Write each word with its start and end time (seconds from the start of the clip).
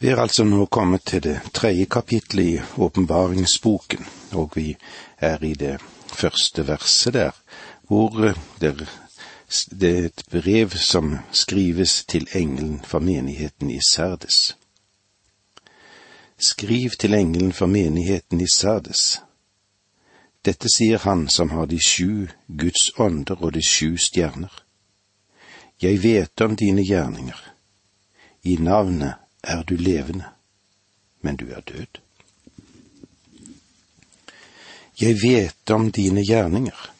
Vi 0.00 0.08
er 0.08 0.16
altså 0.16 0.46
nå 0.48 0.64
kommet 0.72 1.02
til 1.04 1.20
det 1.26 1.34
tredje 1.52 1.84
kapittelet 1.84 2.46
i 2.46 2.60
åpenbaringsboken, 2.80 4.06
og 4.32 4.56
vi 4.56 4.76
er 5.18 5.44
i 5.44 5.52
det 5.54 5.74
første 6.08 6.64
verset 6.68 7.14
der, 7.14 7.36
hvor 7.84 8.08
det, 8.60 8.88
det 9.80 9.90
er 9.90 10.08
et 10.08 10.24
brev 10.32 10.70
som 10.70 11.18
skrives 11.32 12.04
til 12.08 12.26
engelen 12.34 12.80
for 12.80 12.98
menigheten 12.98 13.70
i 13.70 13.78
Sardes. 13.88 14.56
Skriv 16.38 16.96
til 16.96 17.14
engelen 17.14 17.52
for 17.52 17.66
menigheten 17.66 18.40
i 18.40 18.48
Sardes. 18.48 19.20
Dette 20.44 20.72
sier 20.72 20.98
han 21.04 21.28
som 21.28 21.50
har 21.52 21.68
de 21.68 21.76
sju 21.76 22.30
Guds 22.48 22.88
ånder 22.96 23.36
og 23.44 23.52
de 23.52 23.60
sju 23.62 23.98
stjerner. 24.00 24.62
Jeg 25.82 26.02
vet 26.02 26.40
om 26.40 26.56
dine 26.56 26.88
gjerninger. 26.88 27.36
I 28.44 28.56
navnet 28.56 29.19
er 29.42 29.62
du 29.62 29.76
levende, 29.76 30.24
men 31.20 31.36
du 31.36 31.46
er 31.50 31.60
død. 31.60 32.00
Jeg 35.00 35.16
vet 35.22 35.70
om 35.70 35.92
dine 35.92 36.24
gjerninger. 36.24 36.90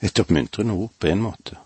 Et 0.00 0.20
oppmuntrende 0.20 0.74
ord 0.74 0.92
på 0.98 1.06
en 1.06 1.22
måte. 1.22 1.56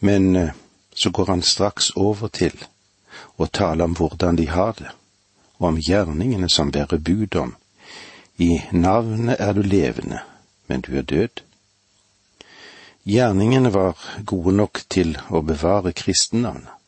Men 0.00 0.36
eh, 0.36 0.52
så 0.94 1.10
går 1.10 1.26
han 1.26 1.42
straks 1.42 1.90
over 1.96 2.28
til 2.28 2.56
å 3.36 3.46
tale 3.46 3.84
om 3.84 3.94
hvordan 3.96 4.36
de 4.36 4.48
har 4.48 4.72
det, 4.78 4.88
og 5.58 5.68
om 5.68 5.80
gjerningene 5.80 6.48
som 6.48 6.72
bærer 6.72 6.98
bud 6.98 7.36
om. 7.36 7.54
I 8.36 8.62
navnet 8.72 9.40
er 9.40 9.52
du 9.52 9.62
levende, 9.62 10.22
men 10.66 10.80
du 10.80 10.96
er 10.96 11.04
død. 11.04 11.44
Gjerningene 13.04 13.72
var 13.72 13.96
gode 14.24 14.56
nok 14.56 14.84
til 14.88 15.16
å 15.28 15.42
bevare 15.44 15.92
kristennavnet. 15.92 16.79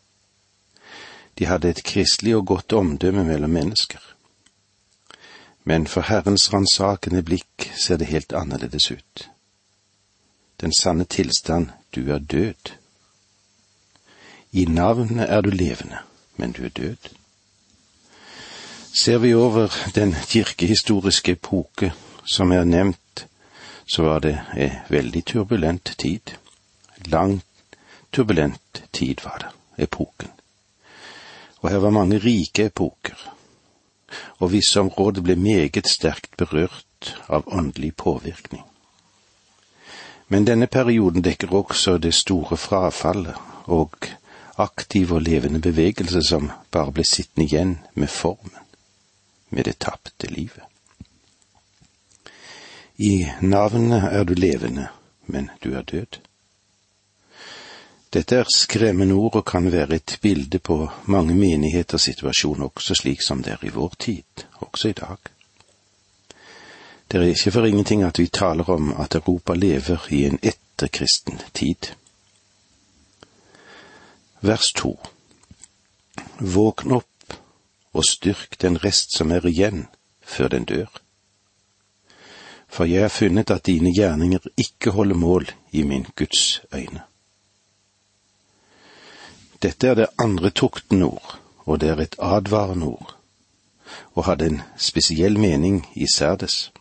De 1.39 1.47
hadde 1.47 1.71
et 1.71 1.85
kristelig 1.85 2.37
og 2.37 2.47
godt 2.47 2.73
omdømme 2.73 3.25
mellom 3.25 3.51
mennesker. 3.51 3.99
Men 5.65 5.87
for 5.87 6.01
Herrens 6.01 6.53
ransakende 6.53 7.23
blikk 7.23 7.71
ser 7.79 7.97
det 7.97 8.07
helt 8.07 8.33
annerledes 8.33 8.91
ut. 8.91 9.31
Den 10.61 10.73
sanne 10.73 11.05
tilstand, 11.05 11.71
du 11.95 12.13
er 12.13 12.19
død. 12.19 12.73
I 14.53 14.65
navnet 14.65 15.31
er 15.31 15.41
du 15.41 15.51
levende, 15.51 15.99
men 16.37 16.53
du 16.53 16.65
er 16.65 16.69
død. 16.69 16.97
Ser 19.03 19.19
vi 19.19 19.35
over 19.35 19.73
den 19.95 20.15
kirkehistoriske 20.15 21.33
epoke 21.33 21.93
som 22.25 22.53
er 22.53 22.65
nevnt, 22.65 23.27
så 23.87 24.03
var 24.03 24.19
det 24.19 24.41
en 24.57 24.77
veldig 24.89 25.25
turbulent 25.25 25.95
tid. 25.99 26.37
Lang, 27.05 27.43
turbulent 28.13 28.85
tid 28.93 29.17
var 29.25 29.39
det, 29.39 29.83
epoken 29.85 30.31
og 31.63 31.71
her 31.71 31.79
var 31.79 31.95
mange 31.95 32.19
rike 32.19 32.67
epoker, 32.67 33.19
og 34.39 34.53
visse 34.53 34.81
områder 34.81 35.23
ble 35.23 35.37
meget 35.39 35.87
sterkt 35.89 36.37
berørt 36.37 37.15
av 37.29 37.47
åndelig 37.47 37.95
påvirkning. 37.97 38.65
Men 40.29 40.47
denne 40.47 40.67
perioden 40.67 41.23
dekker 41.23 41.55
også 41.55 41.99
det 41.99 42.15
store 42.15 42.57
frafallet 42.57 43.39
og 43.65 44.09
aktiv 44.59 45.13
og 45.13 45.23
levende 45.23 45.61
bevegelse 45.61 46.23
som 46.23 46.51
bare 46.71 46.93
ble 46.93 47.05
sittende 47.05 47.47
igjen 47.47 47.79
med 47.95 48.09
formen, 48.09 48.59
med 49.51 49.65
det 49.65 49.79
tapte 49.79 50.27
livet. 50.33 50.65
I 52.97 53.27
navnet 53.41 54.05
er 54.13 54.25
du 54.25 54.35
levende, 54.35 54.89
men 55.27 55.51
du 55.65 55.73
er 55.75 55.83
død. 55.83 56.21
Dette 58.13 58.37
er 58.37 58.49
skremmende 58.55 59.15
ord 59.15 59.37
og 59.41 59.45
kan 59.49 59.71
være 59.73 59.95
et 59.97 60.19
bilde 60.23 60.59
på 60.59 60.91
mange 61.09 61.35
menigheters 61.35 62.03
situasjon 62.11 62.63
også 62.63 62.95
slik 62.95 63.23
som 63.25 63.41
det 63.43 63.55
er 63.55 63.65
i 63.65 63.71
vår 63.73 63.95
tid, 63.99 64.45
også 64.61 64.89
i 64.89 64.93
dag. 64.99 65.17
Det 67.09 67.21
er 67.21 67.25
ikke 67.33 67.51
for 67.51 67.65
ingenting 67.65 68.03
at 68.03 68.19
vi 68.19 68.27
taler 68.27 68.69
om 68.71 68.93
at 69.01 69.15
Europa 69.15 69.55
lever 69.55 70.07
i 70.11 70.25
en 70.25 70.39
etterkristen 70.43 71.41
tid. 71.55 71.93
Vers 74.41 74.73
to 74.77 74.99
Våkn 76.41 76.93
opp 76.93 77.37
og 77.93 78.05
styrk 78.05 78.59
den 78.61 78.77
rest 78.85 79.17
som 79.17 79.31
er 79.31 79.47
igjen, 79.47 79.87
før 80.21 80.49
den 80.49 80.65
dør. 80.65 80.91
For 82.69 82.85
jeg 82.85 83.01
har 83.03 83.09
funnet 83.09 83.51
at 83.51 83.67
dine 83.67 83.93
gjerninger 83.95 84.53
ikke 84.57 84.91
holder 84.91 85.17
mål 85.17 85.49
i 85.73 85.83
min 85.83 86.07
Guds 86.17 86.61
øyne. 86.75 87.12
Dette 89.63 89.89
er 89.89 89.95
det 89.95 90.07
andre 90.19 90.51
tuktenord, 90.51 91.37
og 91.71 91.81
det 91.81 91.91
er 91.93 92.01
et 92.03 92.17
advarende 92.19 92.87
ord, 92.87 93.15
og 94.15 94.25
hadde 94.27 94.49
en 94.51 94.63
spesiell 94.77 95.39
mening 95.39 95.85
i 95.95 96.07
Serdes. 96.15 96.73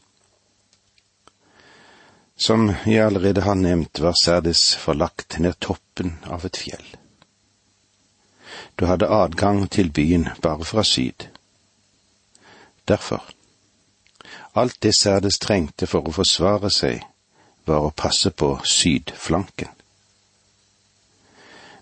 Som 2.35 2.71
jeg 2.85 3.05
allerede 3.05 3.41
har 3.45 3.53
nevnt, 3.53 4.01
var 4.01 4.17
Serdes 4.17 4.75
forlagt 4.75 5.37
ned 5.39 5.59
toppen 5.61 6.15
av 6.25 6.45
et 6.45 6.57
fjell. 6.57 6.87
Du 8.79 8.87
hadde 8.89 9.11
adgang 9.13 9.67
til 9.69 9.91
byen 9.93 10.29
bare 10.41 10.65
fra 10.65 10.83
syd. 10.83 11.27
Derfor, 12.87 13.21
alt 14.55 14.81
det 14.81 14.95
Serdes 14.97 15.37
trengte 15.37 15.85
for 15.85 16.09
å 16.09 16.15
forsvare 16.17 16.73
seg, 16.73 17.05
var 17.69 17.85
å 17.85 17.93
passe 17.93 18.33
på 18.33 18.55
sydflanken 18.65 19.69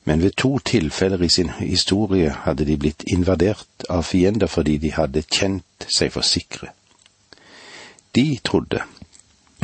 men 0.04 0.22
ved 0.22 0.32
to 0.32 0.60
tilfeller 0.60 1.22
i 1.22 1.30
sin 1.30 1.50
historie 1.50 2.30
hadde 2.30 2.66
de 2.66 2.78
blitt 2.78 3.04
invadert 3.08 3.86
av 3.90 4.04
fiender 4.04 4.48
fordi 4.48 4.78
de 4.78 4.92
hadde 4.92 5.24
kjent 5.24 5.88
seg 5.88 6.14
for 6.14 6.26
sikre. 6.26 6.72
De 8.16 8.40
trodde 8.44 8.82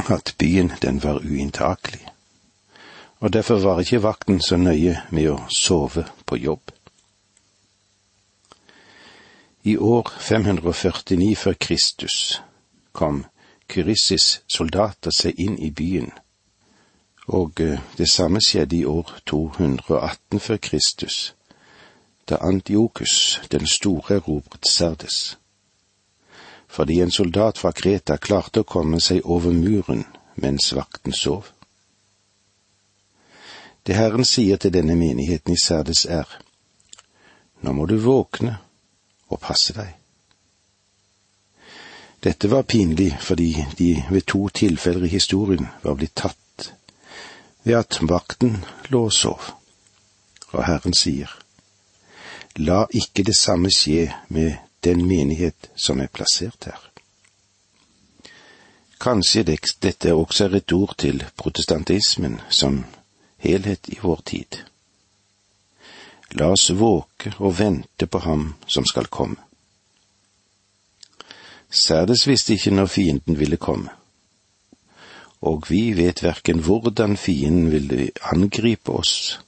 at 0.09 0.35
byen 0.38 0.72
den 0.81 1.03
var 1.03 1.24
uinntakelig, 1.24 2.03
og 3.19 3.34
derfor 3.34 3.59
var 3.59 3.79
ikke 3.79 4.03
vakten 4.03 4.41
så 4.41 4.57
nøye 4.57 5.01
med 5.09 5.31
å 5.31 5.40
sove 5.50 6.06
på 6.25 6.38
jobb. 6.38 6.72
I 9.63 9.78
år 9.78 10.12
549 10.19 11.35
før 11.35 11.53
Kristus 11.53 12.41
kom 12.94 13.24
Kyrissis 13.69 14.44
soldater 14.47 15.12
seg 15.12 15.40
inn 15.41 15.57
i 15.57 15.72
byen 15.72 16.12
og 17.28 17.62
eh, 17.62 17.80
det 17.97 18.09
samme 18.09 18.41
skjedde 18.41 18.78
i 18.78 18.86
år 18.86 19.18
218 19.25 20.40
før 20.40 20.58
Kristus, 20.58 21.36
da 22.30 22.38
Antiokus 22.41 23.41
den 23.52 23.68
store 23.68 24.16
erobret 24.16 24.68
Sardes. 24.69 25.38
Fordi 26.68 27.02
en 27.02 27.12
soldat 27.12 27.58
fra 27.58 27.72
Kreta 27.72 28.18
klarte 28.18 28.62
å 28.62 28.68
komme 28.68 29.00
seg 29.00 29.25
over 29.25 29.53
muren 29.53 30.06
mens 30.36 30.74
vakten 30.75 31.13
sov. 31.13 31.52
Det 33.86 33.96
Herren 33.96 34.25
sier 34.25 34.57
til 34.57 34.74
denne 34.74 34.96
menigheten 34.96 35.53
i 35.53 35.62
Sardes 35.62 36.06
er, 36.06 36.25
nå 37.62 37.74
må 37.74 37.86
du 37.86 37.97
våkne 38.02 38.57
og 39.30 39.40
passe 39.40 39.74
deg. 39.74 39.94
Dette 42.25 42.50
var 42.50 42.66
pinlig 42.66 43.12
fordi 43.22 43.52
de 43.78 43.92
ved 44.09 44.25
to 44.25 44.47
tilfeller 44.50 45.06
i 45.06 45.13
historien 45.13 45.69
var 45.84 45.94
blitt 45.94 46.16
tatt 46.18 46.44
ved 47.66 47.76
at 47.76 47.98
vakten 48.02 48.66
lå 48.90 49.06
og 49.06 49.14
sov. 49.14 49.42
Og 50.53 50.66
Herren 50.66 50.94
sier, 50.94 51.31
La 52.56 52.86
ikke 52.94 53.26
det 53.28 53.36
samme 53.36 53.72
skje 53.74 54.14
med 54.30 54.53
den 54.84 55.02
menighet 55.08 55.72
som 55.75 56.00
er 56.00 56.08
plassert 56.08 56.70
her. 56.70 56.80
Kanskje 59.02 59.44
dette 59.44 60.14
også 60.14 60.46
er 60.46 60.56
et 60.62 60.72
ord 60.72 60.96
til 60.98 61.25
protestantismen 61.38 62.40
som 62.50 62.86
helhet 63.44 63.90
i 63.92 64.00
vår 64.02 64.22
tid. 64.25 64.62
La 66.40 66.48
oss 66.54 66.70
våke 66.72 67.34
og 67.40 67.59
vente 67.59 68.08
på 68.08 68.24
ham 68.24 68.48
som 68.68 68.86
skal 68.86 69.12
komme. 69.12 69.36
Særdes 71.69 72.28
visste 72.28 72.54
ikke 72.54 72.72
når 72.72 72.88
fienden 72.88 73.39
ville 73.39 73.57
komme 73.57 73.89
og 75.45 75.68
vi 75.69 75.94
vet 75.94 76.24
verken 76.25 76.63
hvordan 76.65 77.18
fienden 77.18 77.69
vil 77.71 78.12
angripe 78.33 78.92
oss, 78.92 79.39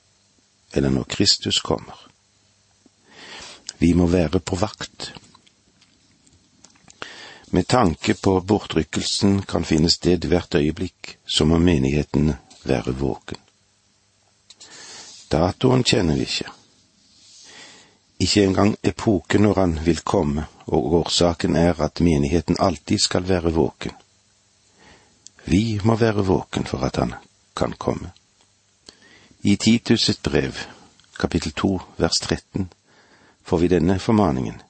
eller 0.73 0.93
når 0.93 1.09
Kristus 1.09 1.59
kommer. 1.65 1.97
Vi 3.77 3.93
må 3.93 4.07
være 4.07 4.39
på 4.39 4.55
vakt. 4.55 5.11
Med 7.49 7.67
tanke 7.67 8.13
på 8.13 8.39
bortrykkelsen 8.41 9.41
kan 9.47 9.65
finne 9.65 9.89
sted 9.89 10.25
hvert 10.29 10.55
øyeblikk, 10.55 11.17
så 11.25 11.45
må 11.45 11.57
menigheten 11.57 12.33
være 12.67 12.93
våken. 12.97 13.37
Datoen 15.31 15.83
kjenner 15.83 16.15
vi 16.15 16.27
ikke. 16.27 16.51
Ikke 18.19 18.43
engang 18.43 18.75
epoken 18.83 19.45
når 19.45 19.59
han 19.61 19.79
vil 19.85 20.01
komme, 20.01 20.47
og 20.65 20.93
årsaken 21.01 21.55
er 21.55 21.81
at 21.81 22.01
menigheten 22.01 22.57
alltid 22.59 22.99
skal 22.99 23.27
være 23.29 23.53
våken. 23.53 23.93
Vi 25.47 25.79
må 25.83 25.95
være 25.95 26.25
våken 26.27 26.65
for 26.67 26.83
at 26.83 26.97
han 26.99 27.13
kan 27.55 27.71
komme. 27.79 28.11
I 29.47 29.55
Titus 29.55 30.09
brev, 30.23 30.57
kapittel 31.19 31.51
to, 31.51 31.77
vers 31.97 32.19
13, 32.19 32.67
får 33.43 33.57
vi 33.57 33.67
denne 33.71 33.99
formaningen, 33.99 34.61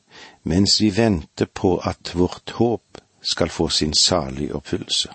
mens 0.43 0.81
vi 0.81 0.91
venter 0.93 1.45
på 1.45 1.77
at 1.77 2.11
vårt 2.13 2.53
håp 2.59 3.01
skal 3.31 3.49
få 3.49 3.69
sin 3.69 3.93
salige 3.93 4.53
oppfyllelse. 4.55 5.09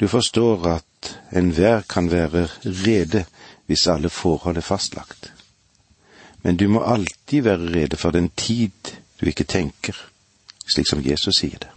Du 0.00 0.08
forstår 0.08 0.68
at 0.68 1.16
enhver 1.32 1.80
kan 1.88 2.10
være 2.10 2.48
rede 2.64 3.24
hvis 3.66 3.86
alle 3.86 4.10
forhold 4.10 4.56
er 4.56 4.68
fastlagt. 4.68 5.32
Men 6.42 6.56
du 6.56 6.68
må 6.68 6.84
alltid 6.84 7.42
være 7.42 7.72
rede 7.72 7.96
for 7.96 8.10
den 8.10 8.28
tid 8.36 8.92
du 9.20 9.26
ikke 9.26 9.48
tenker, 9.48 9.96
slik 10.68 10.88
som 10.88 11.00
Jesus 11.00 11.40
sier 11.40 11.58
det. 11.58 11.72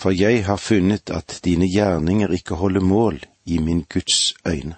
For 0.00 0.10
jeg 0.16 0.46
har 0.46 0.56
funnet 0.56 1.10
at 1.12 1.40
dine 1.44 1.66
gjerninger 1.68 2.32
ikke 2.32 2.56
holder 2.56 2.80
mål 2.80 3.18
i 3.44 3.58
min 3.58 3.84
Guds 3.92 4.34
øyne. 4.48 4.74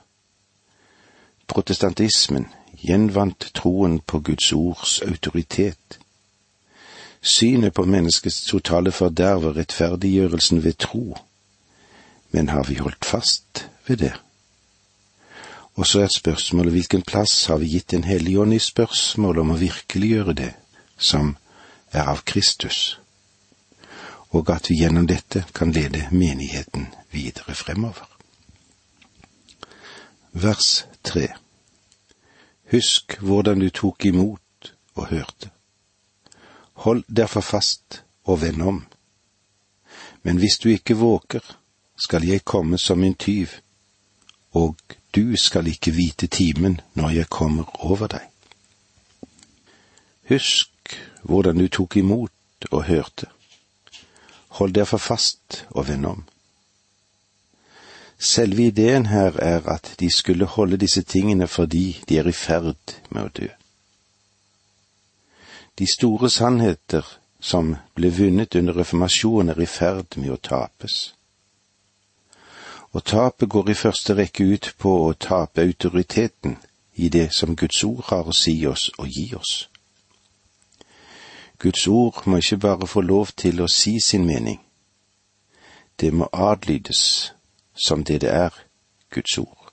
Protestantismen 1.47 2.49
gjenvant 2.83 3.51
troen 3.55 4.01
på 4.01 4.21
Guds 4.21 4.53
ords 4.53 5.03
autoritet. 5.03 5.99
Synet 7.23 7.75
på 7.75 7.85
menneskets 7.85 8.41
totale 8.51 8.93
forderv 8.93 9.47
rettferdiggjørelsen 9.57 10.65
ved 10.65 10.73
tro. 10.73 11.19
Men 12.31 12.49
har 12.49 12.63
vi 12.63 12.75
holdt 12.75 13.05
fast 13.05 13.69
ved 13.87 13.97
det? 13.97 14.13
Og 15.75 15.87
så 15.87 16.01
er 16.01 16.09
spørsmålet 16.17 16.73
hvilken 16.73 17.03
plass 17.03 17.47
har 17.47 17.57
vi 17.57 17.67
gitt 17.67 17.91
Den 17.91 18.05
hellige 18.05 18.41
ånd 18.41 18.55
i 18.55 18.59
spørsmålet 18.59 19.41
om 19.41 19.55
å 19.55 19.61
virkeliggjøre 19.61 20.33
det 20.33 20.53
som 20.99 21.37
er 21.93 22.11
av 22.11 22.25
Kristus, 22.25 22.99
og 24.33 24.51
at 24.51 24.71
vi 24.71 24.79
gjennom 24.81 25.07
dette 25.07 25.45
kan 25.55 25.73
lede 25.73 26.09
menigheten 26.11 26.89
videre 27.13 27.55
fremover. 27.55 28.09
Vers 30.33 30.87
tre 31.05 31.29
Husk 32.73 33.19
hvordan 33.21 33.61
du 33.61 33.69
tok 33.71 34.05
imot 34.09 34.73
og 34.95 35.07
hørte. 35.07 35.51
Hold 36.73 37.05
derfor 37.17 37.41
fast 37.41 38.03
og 38.25 38.41
vend 38.41 38.63
om. 38.63 38.87
Men 40.23 40.37
hvis 40.37 40.57
du 40.63 40.69
ikke 40.69 40.97
våker, 40.97 41.45
skal 42.05 42.25
jeg 42.25 42.45
komme 42.45 42.79
som 42.79 43.05
en 43.05 43.15
tyv, 43.15 43.49
og 44.53 44.77
du 45.15 45.37
skal 45.37 45.67
ikke 45.67 45.93
vite 45.93 46.27
timen 46.27 46.81
når 46.95 47.11
jeg 47.11 47.29
kommer 47.29 47.85
over 47.85 48.07
deg. 48.07 48.25
Husk 50.29 50.97
hvordan 51.23 51.59
du 51.59 51.69
tok 51.69 51.97
imot 51.97 52.69
og 52.71 52.85
hørte. 52.85 53.27
Hold 54.59 54.75
derfor 54.77 54.99
fast 54.99 55.67
og 55.71 55.89
vend 55.89 56.07
om. 56.07 56.25
Selve 58.19 58.67
ideen 58.67 59.07
her 59.07 59.33
er 59.39 59.69
at 59.69 59.95
de 60.01 60.11
skulle 60.11 60.47
holde 60.47 60.77
disse 60.77 61.03
tingene 61.03 61.49
fordi 61.49 62.05
de 62.09 62.19
er 62.19 62.29
i 62.29 62.33
ferd 62.33 62.95
med 63.11 63.25
å 63.25 63.33
dø. 63.39 63.49
De 65.79 65.89
store 65.93 66.31
sannheter 66.31 67.09
som 67.41 67.75
ble 67.97 68.13
vunnet 68.15 68.55
under 68.55 68.77
reformasjonen, 68.79 69.49
er 69.49 69.61
i 69.61 69.67
ferd 69.67 70.17
med 70.17 70.31
å 70.31 70.39
tapes. 70.39 71.15
Og 72.93 73.05
tapet 73.05 73.49
går 73.49 73.73
i 73.73 73.75
første 73.75 74.15
rekke 74.15 74.45
ut 74.45 74.75
på 74.79 74.93
å 75.09 75.13
tape 75.19 75.65
autoriteten 75.65 76.59
i 76.95 77.09
det 77.09 77.33
som 77.35 77.57
Guds 77.57 77.83
ord 77.85 78.05
har 78.13 78.29
å 78.29 78.37
si 78.37 78.55
oss 78.67 78.91
og 78.99 79.09
gi 79.09 79.33
oss. 79.35 79.72
Guds 81.63 81.87
ord 81.87 82.23
må 82.27 82.37
ikke 82.37 82.57
bare 82.59 82.87
få 82.87 83.01
lov 83.01 83.29
til 83.39 83.61
å 83.63 83.69
si 83.71 84.01
sin 84.01 84.25
mening, 84.27 84.59
det 86.01 86.11
må 86.11 86.27
adlydes 86.33 87.33
som 87.87 88.03
det 88.05 88.21
det 88.25 88.31
er, 88.35 88.51
Guds 89.15 89.39
ord. 89.39 89.71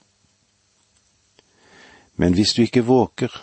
Men 2.16 2.34
hvis 2.34 2.54
du 2.54 2.62
ikke 2.62 2.86
våker, 2.86 3.34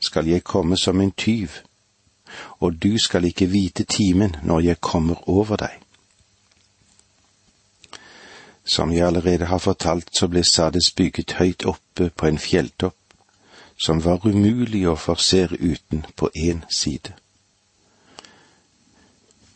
skal 0.00 0.26
jeg 0.26 0.44
komme 0.44 0.76
som 0.76 1.00
en 1.00 1.12
tyv, 1.12 1.48
og 2.58 2.82
du 2.82 2.98
skal 2.98 3.24
ikke 3.24 3.46
vite 3.46 3.84
timen 3.84 4.36
når 4.42 4.60
jeg 4.60 4.80
kommer 4.80 5.28
over 5.28 5.56
deg. 5.56 5.78
Som 8.64 8.92
jeg 8.92 9.06
allerede 9.06 9.46
har 9.46 9.58
fortalt, 9.58 10.10
så 10.18 10.26
ble 10.28 10.42
Sades 10.44 10.90
bygget 10.96 11.38
høyt 11.38 11.64
oppe 11.64 12.10
på 12.10 12.26
en 12.26 12.38
fjelltopp, 12.38 12.96
som 13.78 14.02
var 14.04 14.26
umulig 14.26 14.82
å 14.88 14.98
forsere 14.98 15.56
uten 15.60 16.04
på 16.16 16.30
én 16.34 16.66
side. 16.74 17.14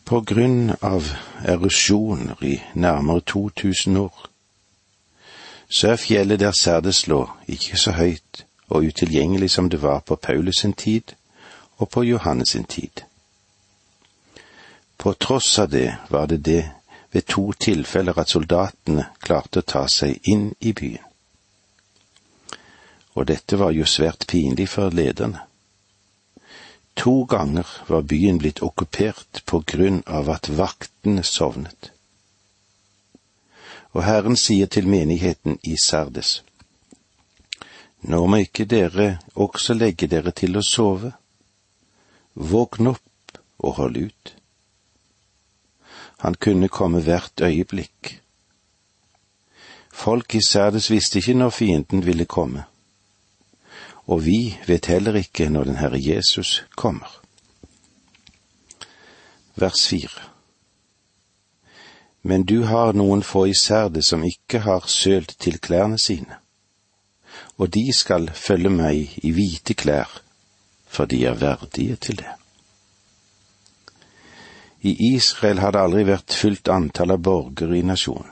På 0.05 0.21
grunn 0.21 0.75
av 0.81 1.11
erosjoner 1.45 2.43
i 2.43 2.61
nærmere 2.73 3.21
2000 3.21 3.97
år, 3.97 4.25
så 5.69 5.87
er 5.87 5.95
fjellet 5.95 6.39
der 6.39 6.51
Særdes 6.51 7.07
lå, 7.07 7.29
ikke 7.47 7.77
så 7.77 7.91
høyt 7.91 8.45
og 8.67 8.83
utilgjengelig 8.83 9.51
som 9.51 9.69
det 9.69 9.81
var 9.81 9.99
på 9.99 10.15
Paulus 10.15 10.59
sin 10.61 10.73
tid 10.73 11.15
og 11.77 11.89
på 11.89 12.03
Johannes 12.03 12.49
sin 12.49 12.63
tid. 12.63 13.03
På 14.97 15.13
tross 15.13 15.59
av 15.59 15.69
det 15.69 15.95
var 16.09 16.25
det 16.25 16.45
det 16.45 16.71
ved 17.11 17.21
to 17.21 17.51
tilfeller 17.51 18.19
at 18.19 18.29
soldatene 18.29 19.05
klarte 19.21 19.61
å 19.61 19.67
ta 19.67 19.87
seg 19.87 20.19
inn 20.23 20.53
i 20.59 20.73
byen. 20.73 21.03
Og 23.13 23.27
dette 23.29 23.57
var 23.59 23.71
jo 23.71 23.85
svært 23.85 24.25
pinlig 24.27 24.69
for 24.69 24.89
lederne. 24.89 25.43
To 26.95 27.23
ganger 27.25 27.67
var 27.87 28.01
byen 28.01 28.37
blitt 28.37 28.61
okkupert 28.61 29.45
på 29.45 29.63
grunn 29.67 30.03
av 30.05 30.29
at 30.29 30.49
vaktene 30.49 31.23
sovnet. 31.23 31.91
Og 33.93 34.03
Herren 34.05 34.37
sier 34.37 34.69
til 34.69 34.87
menigheten 34.89 35.59
i 35.63 35.77
Sardes, 35.77 36.41
Nå 38.03 38.25
må 38.27 38.41
ikke 38.43 38.65
dere 38.67 39.05
også 39.39 39.77
legge 39.77 40.09
dere 40.11 40.33
til 40.35 40.57
å 40.59 40.63
sove. 40.67 41.13
Våkn 42.35 42.89
opp 42.91 43.37
og 43.63 43.77
hold 43.77 43.99
ut. 44.09 44.33
Han 46.25 46.35
kunne 46.35 46.67
komme 46.67 46.99
hvert 47.05 47.45
øyeblikk. 47.47 48.17
Folk 49.93 50.35
i 50.35 50.43
Sardes 50.43 50.89
visste 50.91 51.21
ikke 51.21 51.37
når 51.39 51.55
fienden 51.55 52.03
ville 52.03 52.27
komme 52.27 52.65
og 54.05 54.25
vi 54.25 54.57
vet 54.67 54.85
heller 54.85 55.15
ikke 55.15 55.49
når 55.49 55.63
den 55.63 55.79
Herre 55.79 55.99
Jesus 55.99 56.63
kommer. 56.75 57.19
Vers 59.55 59.87
fire. 59.87 60.29
Men 62.23 62.43
du 62.43 62.63
har 62.63 62.93
noen 62.93 63.23
få 63.23 63.45
i 63.51 63.55
det 63.93 64.03
som 64.05 64.23
ikke 64.23 64.59
har 64.59 64.87
sølt 64.87 65.35
til 65.39 65.59
klærne 65.59 65.99
sine, 65.99 66.39
og 67.57 67.73
de 67.73 67.93
skal 67.93 68.31
følge 68.33 68.69
meg 68.69 69.17
i 69.23 69.31
hvite 69.31 69.73
klær, 69.73 70.21
for 70.87 71.05
de 71.05 71.25
er 71.25 71.33
verdige 71.33 71.95
til 71.95 72.17
det. 72.17 72.31
I 74.81 75.15
Israel 75.15 75.59
har 75.59 75.71
det 75.71 75.79
aldri 75.79 76.03
vært 76.03 76.33
fullt 76.33 76.67
antall 76.67 77.11
av 77.11 77.21
borgere 77.23 77.77
i 77.77 77.81
nasjonen, 77.81 78.31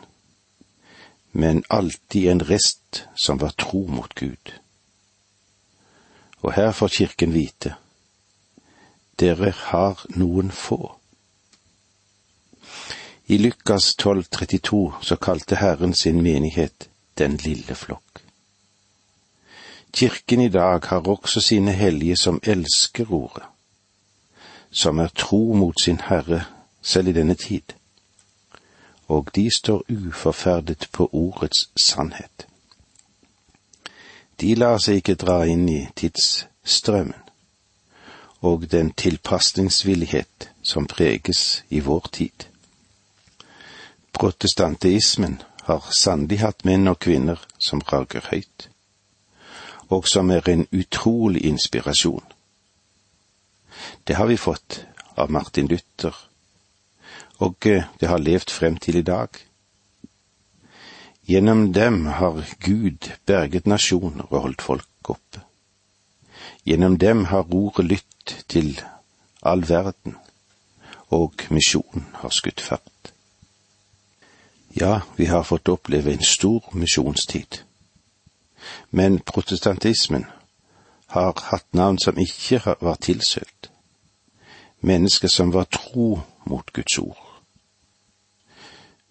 men 1.31 1.63
alltid 1.69 2.27
en 2.27 2.43
rest 2.49 3.05
som 3.15 3.39
var 3.39 3.55
tro 3.55 3.87
mot 3.87 4.15
Gud 4.15 4.51
og 6.41 6.53
her 6.53 6.71
får 6.71 6.87
Kirken 6.87 7.33
vite 7.33 7.75
dere 9.21 9.51
har 9.51 10.01
noen 10.17 10.51
få. 10.51 10.79
I 13.31 13.37
Lukas 13.37 13.93
12,32 14.01 15.03
så 15.05 15.15
kalte 15.15 15.59
Herren 15.61 15.93
sin 15.93 16.21
menighet 16.21 16.87
Den 17.17 17.35
lille 17.43 17.75
flokk. 17.75 18.21
Kirken 19.93 20.41
i 20.41 20.49
dag 20.49 20.87
har 20.87 21.07
også 21.07 21.41
sine 21.41 21.73
hellige 21.75 22.15
som 22.17 22.39
elsker 22.43 23.11
ordet, 23.13 23.43
som 24.71 24.99
er 24.99 25.11
tro 25.15 25.53
mot 25.53 25.75
sin 25.83 25.99
Herre 26.07 26.45
selv 26.81 27.07
i 27.07 27.11
denne 27.11 27.35
tid, 27.35 27.75
og 29.07 29.29
de 29.35 29.49
står 29.57 29.83
uforferdet 29.91 30.87
på 30.91 31.09
ordets 31.11 31.69
sannhet. 31.83 32.47
De 34.41 34.55
lar 34.57 34.79
seg 34.81 35.01
ikke 35.01 35.19
dra 35.21 35.43
inn 35.45 35.67
i 35.69 35.81
tidsstrømmen 35.95 37.29
og 38.41 38.65
den 38.71 38.89
tilpasningsvillighet 38.97 40.49
som 40.65 40.87
preges 40.89 41.63
i 41.69 41.79
vår 41.79 42.07
tid. 42.11 42.47
Protestanteismen 44.17 45.41
har 45.63 45.85
sannelig 45.93 46.39
hatt 46.41 46.65
menn 46.65 46.89
og 46.89 46.97
kvinner 47.05 47.41
som 47.61 47.83
rager 47.91 48.25
høyt, 48.31 48.67
og 49.93 50.09
som 50.09 50.31
er 50.33 50.49
en 50.49 50.65
utrolig 50.71 51.45
inspirasjon. 51.45 52.25
Det 54.07 54.17
har 54.17 54.25
vi 54.25 54.41
fått 54.41 54.81
av 55.15 55.29
Martin 55.29 55.69
Luther, 55.69 56.17
og 57.37 57.69
eh, 57.69 57.85
det 57.99 58.09
har 58.09 58.21
levd 58.21 58.49
frem 58.49 58.77
til 58.77 58.97
i 58.97 59.05
dag. 59.05 59.29
Gjennom 61.31 61.73
dem 61.73 62.05
har 62.05 62.43
Gud 62.59 63.11
berget 63.25 63.67
nasjoner 63.67 64.25
og 64.33 64.41
holdt 64.41 64.61
folk 64.61 65.11
oppe. 65.13 65.39
Gjennom 66.67 66.97
dem 66.99 67.21
har 67.25 67.53
ordet 67.55 67.85
lytt 67.85 68.33
til 68.51 68.81
all 69.41 69.63
verden, 69.69 70.17
og 71.07 71.45
misjonen 71.49 72.09
har 72.19 72.35
skutt 72.35 72.59
fart. 72.59 73.13
Ja, 74.75 74.99
vi 75.15 75.29
har 75.31 75.47
fått 75.47 75.71
oppleve 75.71 76.11
en 76.11 76.27
stor 76.33 76.67
misjonstid. 76.75 77.61
Men 78.89 79.19
protestantismen 79.19 80.27
har 81.15 81.39
hatt 81.47 81.71
navn 81.71 81.99
som 82.03 82.19
ikke 82.19 82.75
var 82.81 82.99
tilsølt, 82.99 83.71
mennesker 84.81 85.31
som 85.31 85.55
var 85.55 85.71
tro 85.71 86.25
mot 86.43 86.73
Guds 86.73 86.99
ord. 86.99 87.30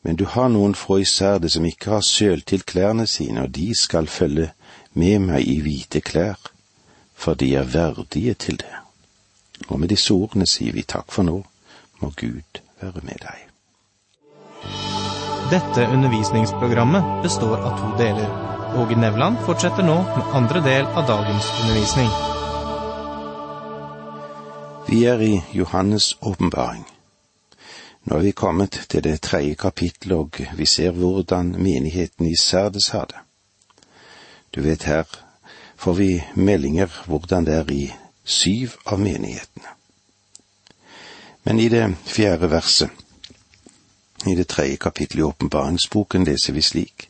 Men 0.03 0.17
du 0.17 0.25
har 0.25 0.49
noen 0.49 0.75
fra 0.75 0.99
i 1.01 1.05
som 1.05 1.65
ikke 1.65 1.91
har 1.91 2.01
sølt 2.01 2.47
til 2.47 2.63
klærne 2.63 3.07
sine, 3.07 3.43
og 3.43 3.55
de 3.55 3.75
skal 3.77 4.07
følge 4.07 4.51
med 4.93 5.19
meg 5.19 5.49
i 5.49 5.61
hvite 5.61 6.01
klær, 6.01 6.39
for 7.15 7.35
de 7.35 7.55
er 7.55 7.69
verdige 7.69 8.35
til 8.35 8.57
det. 8.57 8.77
Og 9.69 9.81
med 9.81 9.89
disse 9.89 10.15
ordene 10.15 10.47
sier 10.47 10.73
vi 10.73 10.83
takk 10.83 11.13
for 11.13 11.23
nå, 11.23 11.43
må 12.01 12.13
Gud 12.17 12.63
være 12.81 13.05
med 13.05 13.21
deg. 13.21 13.47
Dette 15.51 15.89
undervisningsprogrammet 15.93 17.23
består 17.23 17.59
av 17.59 17.77
to 17.81 17.91
deler. 17.99 18.29
Åge 18.81 18.97
Nevland 18.97 19.41
fortsetter 19.47 19.83
nå 19.83 19.97
med 20.17 20.35
andre 20.39 20.63
del 20.65 20.87
av 20.87 21.09
dagens 21.09 21.49
undervisning. 21.61 22.11
Vi 24.89 25.05
er 25.05 25.21
i 25.21 25.43
Johannes' 25.55 26.15
åpenbaring. 26.23 26.87
Nå 28.05 28.17
er 28.17 28.23
vi 28.23 28.31
kommet 28.33 28.87
til 28.89 29.05
det 29.05 29.21
tredje 29.21 29.55
kapittelet, 29.55 30.17
og 30.17 30.41
vi 30.57 30.67
ser 30.67 30.91
hvordan 30.91 31.55
menigheten 31.59 32.27
i 32.27 32.37
Sardes 32.37 32.89
har 32.89 33.05
det. 33.05 33.19
Du 34.57 34.63
vet, 34.63 34.83
her 34.83 35.05
får 35.77 35.93
vi 35.93 36.23
meldinger 36.35 37.03
hvordan 37.07 37.45
det 37.45 37.55
er 37.55 37.71
i 37.71 37.93
syv 38.25 38.79
av 38.87 38.99
menighetene. 39.01 39.69
Men 41.45 41.61
i 41.61 41.69
det 41.69 41.97
fjerde 42.05 42.51
verset, 42.51 42.91
i 44.27 44.35
det 44.35 44.49
tredje 44.49 44.77
kapittelet 44.77 45.21
i 45.21 45.29
åpenbaringsboken, 45.29 46.25
leser 46.25 46.53
vi 46.53 46.63
slik. 46.63 47.09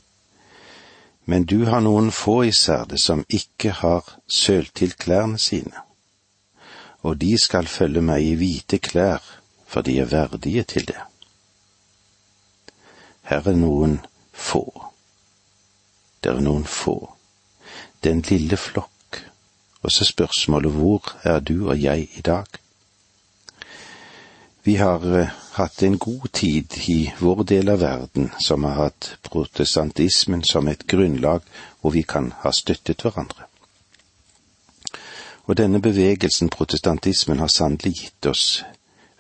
Men 1.25 1.45
du 1.45 1.65
har 1.65 1.81
noen 1.81 2.11
få 2.11 2.43
i 2.45 2.53
Serde 2.53 2.99
som 2.99 3.25
ikke 3.29 3.71
har 3.71 4.07
sølt 4.29 4.75
til 4.75 4.93
klærne 4.93 5.39
sine, 5.39 5.87
og 7.03 7.21
de 7.21 7.37
skal 7.39 7.67
følge 7.67 8.03
meg 8.03 8.23
i 8.27 8.35
hvite 8.35 8.79
klær, 8.79 9.40
for 9.71 9.87
de 9.87 9.99
er 10.03 10.05
verdige 10.11 10.63
til 10.63 10.89
det. 10.89 10.99
Her 13.23 13.47
er 13.47 13.55
noen 13.55 14.01
få. 14.35 14.65
Det 16.25 16.33
er 16.33 16.41
noen 16.43 16.65
få. 16.67 16.97
Den 18.03 18.25
lille 18.27 18.57
flokk. 18.57 19.21
Og 19.83 19.93
så 19.95 20.05
spørsmålet 20.05 20.73
hvor 20.73 21.13
er 21.23 21.39
du 21.39 21.69
og 21.69 21.83
jeg 21.83 22.09
i 22.19 22.21
dag? 22.21 22.47
Vi 24.65 24.75
har 24.75 25.07
uh, 25.07 25.31
hatt 25.53 25.83
en 25.83 25.99
god 25.99 26.27
tid 26.33 26.77
i 26.89 26.99
vår 27.21 27.45
del 27.53 27.71
av 27.73 27.81
verden 27.81 28.29
som 28.43 28.67
har 28.67 28.77
hatt 28.77 29.13
protestantismen 29.23 30.43
som 30.45 30.69
et 30.69 30.85
grunnlag 30.87 31.47
hvor 31.81 31.95
vi 31.95 32.03
kan 32.03 32.33
ha 32.43 32.53
støttet 32.53 33.07
hverandre. 33.07 33.47
Og 35.47 35.57
denne 35.57 35.81
bevegelsen, 35.81 36.51
protestantismen, 36.51 37.39
har 37.39 37.49
sannelig 37.49 37.95
gitt 38.03 38.27
oss 38.27 38.45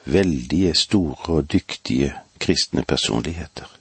veldige, 0.04 0.74
store 0.74 1.34
og 1.34 1.52
dyktige 1.52 2.14
kristne 2.40 2.84
personligheter. 2.84 3.76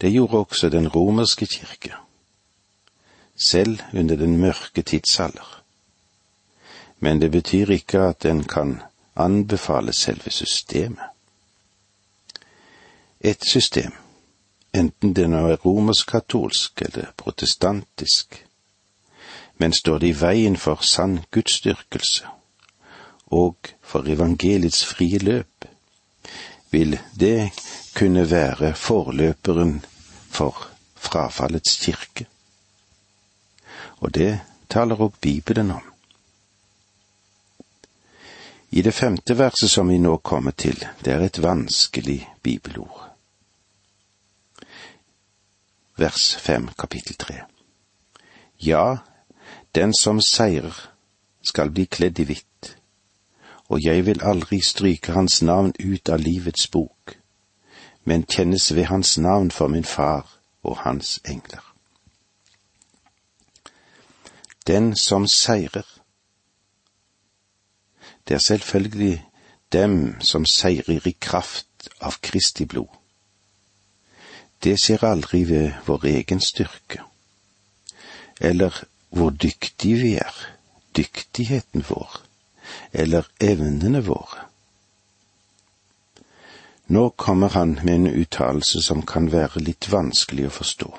Det 0.00 0.12
gjorde 0.12 0.38
også 0.38 0.68
den 0.68 0.88
romerske 0.88 1.46
kirke, 1.46 1.94
selv 3.36 3.78
under 3.94 4.16
den 4.16 4.36
mørke 4.36 4.82
tidsalder. 4.82 5.62
Men 6.98 7.20
det 7.20 7.30
betyr 7.30 7.70
ikke 7.70 7.98
at 7.98 8.22
den 8.22 8.44
kan 8.44 8.82
anbefale 9.16 9.92
selve 9.92 10.30
systemet. 10.30 11.04
Et 13.20 13.44
system, 13.44 13.92
enten 14.74 15.16
det 15.16 15.30
nå 15.30 15.46
er 15.48 15.56
romersk-katolsk 15.56 16.82
eller 16.82 17.06
protestantisk, 17.16 18.46
men 19.58 19.72
står 19.72 19.98
det 19.98 20.08
i 20.08 20.20
veien 20.20 20.56
for 20.56 20.78
sann 20.82 21.20
gudsdyrkelse 21.30 22.33
og 23.26 23.56
for 23.82 24.08
evangeliets 24.08 24.84
frie 24.84 25.18
løp, 25.18 25.64
vil 26.70 26.98
det 27.14 27.50
kunne 27.94 28.30
være 28.30 28.74
forløperen 28.74 29.84
for 30.28 30.66
frafallets 30.94 31.76
kirke. 31.80 32.26
Og 34.02 34.14
det 34.14 34.40
taler 34.68 35.00
òg 35.00 35.18
Bibelen 35.20 35.70
om. 35.70 35.90
I 38.74 38.82
det 38.82 38.94
femte 38.94 39.36
verset 39.38 39.70
som 39.70 39.88
vi 39.88 40.00
nå 40.02 40.16
kommer 40.18 40.50
til, 40.50 40.80
det 41.04 41.12
er 41.14 41.22
et 41.22 41.42
vanskelig 41.42 42.18
bibelord. 42.42 43.04
Vers 45.96 46.34
fem, 46.42 46.66
kapittel 46.78 47.14
tre. 47.14 47.44
Ja, 48.58 48.96
den 49.74 49.94
som 49.94 50.20
seirer, 50.20 50.74
skal 51.42 51.70
bli 51.70 51.84
kledd 51.86 52.18
i 52.18 52.24
hvitt 52.26 52.74
og 53.68 53.84
jeg 53.84 54.06
vil 54.06 54.20
aldri 54.22 54.60
stryke 54.60 55.12
hans 55.12 55.42
navn 55.42 55.72
ut 55.80 56.08
av 56.08 56.20
livets 56.20 56.68
bok, 56.68 57.16
men 58.04 58.26
kjennes 58.28 58.74
ved 58.74 58.84
hans 58.90 59.18
navn 59.18 59.50
for 59.50 59.68
min 59.68 59.84
far 59.84 60.28
og 60.62 60.78
hans 60.84 61.20
engler. 61.24 61.64
Den 64.66 64.96
som 64.96 65.26
seirer. 65.26 65.86
Det 68.28 68.34
er 68.34 68.38
selvfølgelig 68.38 69.24
dem 69.72 70.20
som 70.20 70.44
seirer 70.44 71.08
i 71.08 71.16
kraft 71.20 71.88
av 72.00 72.20
Kristi 72.22 72.64
blod. 72.64 72.88
Det 74.64 74.78
skjer 74.80 75.04
aldri 75.04 75.42
ved 75.48 75.72
vår 75.86 76.06
egen 76.08 76.40
styrke, 76.40 77.02
eller 78.40 78.84
hvor 79.08 79.30
dyktige 79.30 80.00
vi 80.00 80.14
er, 80.16 80.36
dyktigheten 80.96 81.84
vår 81.88 82.23
eller 82.92 83.28
evnene 83.40 84.00
våre. 84.06 84.48
Nå 86.86 87.10
kommer 87.10 87.48
han 87.48 87.78
med 87.82 87.94
en 87.94 88.06
uttalelse 88.06 88.82
som 88.82 89.02
kan 89.02 89.30
være 89.32 89.62
litt 89.64 89.88
vanskelig 89.92 90.50
å 90.50 90.54
forstå. 90.58 90.90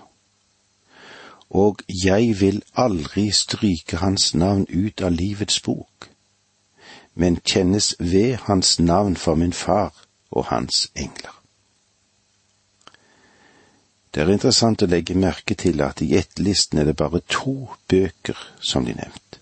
Og 1.56 1.84
jeg 1.88 2.34
vil 2.40 2.64
aldri 2.74 3.30
stryke 3.32 4.02
hans 4.02 4.34
navn 4.34 4.66
ut 4.70 5.02
av 5.06 5.14
livets 5.14 5.62
bok, 5.62 6.10
men 7.14 7.38
kjennes 7.46 7.94
ved 8.00 8.48
hans 8.50 8.80
navn 8.80 9.16
for 9.16 9.36
min 9.36 9.54
far 9.54 9.94
og 10.32 10.50
hans 10.50 10.90
engler. 10.96 11.32
Det 14.16 14.24
er 14.24 14.32
interessant 14.32 14.82
å 14.82 14.88
legge 14.88 15.14
merke 15.20 15.56
til 15.60 15.82
at 15.84 16.02
i 16.02 16.14
etterlisten 16.16 16.80
er 16.80 16.90
det 16.90 16.98
bare 16.98 17.20
to 17.30 17.70
bøker 17.92 18.40
som 18.64 18.88
blir 18.88 18.96
nevnt. 18.96 19.40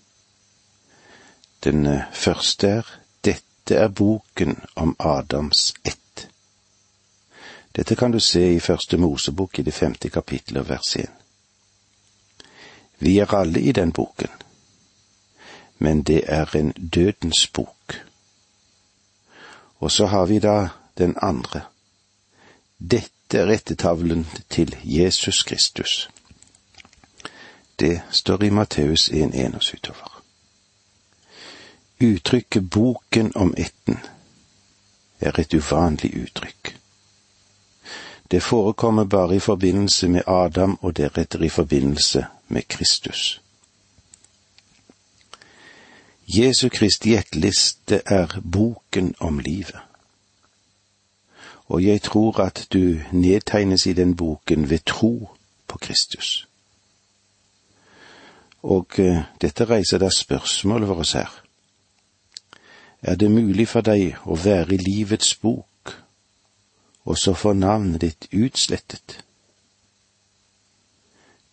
Den 1.64 1.86
eh, 1.86 2.12
første 2.12 2.68
er 2.68 3.00
Dette 3.24 3.76
er 3.76 3.88
boken 3.88 4.60
om 4.76 4.96
Adams 4.98 5.74
ett. 5.84 6.28
Dette 7.76 7.96
kan 7.96 8.12
du 8.12 8.20
se 8.20 8.54
i 8.54 8.60
Første 8.60 8.96
Mosebok 8.96 9.58
i 9.58 9.62
det 9.62 9.74
femte 9.74 10.10
kapittelet 10.10 10.68
vers 10.68 10.96
én. 10.96 11.10
Vi 12.98 13.18
er 13.18 13.34
alle 13.34 13.60
i 13.60 13.72
den 13.72 13.92
boken, 13.92 14.28
men 15.78 16.02
det 16.02 16.22
er 16.26 16.56
en 16.56 16.72
dødens 16.72 17.46
bok. 17.46 18.04
Og 19.78 19.90
så 19.90 20.06
har 20.06 20.26
vi 20.26 20.38
da 20.38 20.68
den 20.98 21.16
andre. 21.22 21.60
Dette 22.78 23.38
er 23.38 23.46
rettetavlen 23.46 24.26
til 24.50 24.76
Jesus 24.84 25.42
Kristus. 25.42 26.10
Det 27.80 28.02
står 28.10 28.42
i 28.42 28.50
Matteus 28.50 29.08
1.1 29.08 29.54
og 29.54 29.62
utover. 29.74 30.13
Uttrykket 32.00 32.70
Boken 32.70 33.32
om 33.36 33.54
etten 33.56 33.98
er 35.20 35.38
et 35.38 35.54
uvanlig 35.54 36.10
uttrykk. 36.22 36.74
Det 38.30 38.42
forekommer 38.42 39.04
bare 39.04 39.36
i 39.36 39.38
forbindelse 39.38 40.08
med 40.08 40.22
Adam 40.26 40.78
og 40.82 40.96
deretter 40.96 41.42
i 41.42 41.48
forbindelse 41.48 42.26
med 42.48 42.62
Kristus. 42.68 43.40
Jesu 46.26 46.68
Kristi 46.68 47.14
etterliste 47.14 48.02
er 48.06 48.40
boken 48.52 49.14
om 49.18 49.38
livet. 49.38 49.78
Og 51.66 51.84
jeg 51.84 52.02
tror 52.02 52.40
at 52.40 52.66
du 52.72 52.98
nedtegnes 53.12 53.86
i 53.86 53.92
den 53.92 54.16
boken 54.16 54.70
ved 54.70 54.78
tro 54.86 55.30
på 55.66 55.78
Kristus. 55.78 56.48
Og 58.62 58.86
uh, 58.98 59.22
dette 59.40 59.64
reiser 59.64 59.98
da 59.98 60.08
spørsmålet 60.10 60.90
oss 60.90 61.12
her 61.12 61.43
er 63.04 63.14
det 63.20 63.30
mulig 63.30 63.68
for 63.68 63.84
deg 63.84 64.16
å 64.24 64.36
være 64.40 64.74
i 64.74 64.80
livets 64.80 65.34
bok, 65.36 65.92
og 67.04 67.18
så 67.20 67.34
få 67.36 67.52
navnet 67.52 68.00
ditt 68.00 68.28
utslettet? 68.32 69.18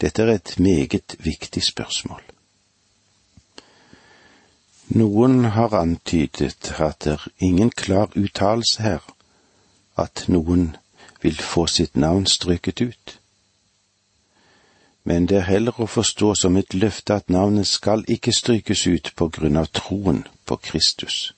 Dette 0.01 0.24
er 0.24 0.36
et 0.38 0.53
meget 0.60 1.17
viktig 1.20 1.63
spørsmål. 1.63 2.22
Noen 4.96 5.51
har 5.55 5.75
antydet 5.75 6.72
at 6.79 7.03
det 7.03 7.17
er 7.17 7.27
ingen 7.39 7.70
klar 7.70 8.15
uttalelse 8.15 8.81
her, 8.81 9.03
at 9.98 10.25
noen 10.27 10.72
vil 11.22 11.36
få 11.36 11.67
sitt 11.67 11.96
navn 11.96 12.25
strøket 12.25 12.81
ut. 12.81 13.17
men 15.03 15.25
det 15.25 15.38
er 15.38 15.48
heller 15.50 15.79
å 15.81 15.88
forstå 15.89 16.36
som 16.36 16.58
et 16.58 16.74
løfte 16.74 17.15
at 17.15 17.29
navnet 17.29 17.67
skal 17.67 18.03
ikke 18.08 18.31
strykes 18.31 18.88
ut 18.88 19.12
på 19.17 19.27
grunn 19.34 19.58
av 19.58 19.72
troen 19.74 20.27
på 20.46 20.58
Kristus. 20.62 21.34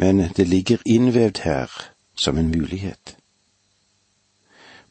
Men 0.00 0.18
det 0.36 0.46
ligger 0.48 0.78
innvevd 0.84 1.38
her 1.42 1.70
som 2.14 2.38
en 2.38 2.50
mulighet. 2.50 3.16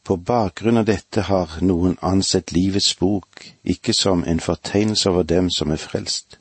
På 0.02 0.16
bakgrunn 0.16 0.76
av 0.76 0.84
dette 0.84 1.22
har 1.24 1.54
noen 1.64 1.94
ansett 2.04 2.52
livets 2.52 2.90
bok 3.00 3.46
ikke 3.64 3.94
som 3.96 4.24
en 4.28 4.40
fortegnelse 4.40 5.08
over 5.08 5.24
dem 5.24 5.48
som 5.50 5.72
er 5.72 5.80
frelst, 5.80 6.36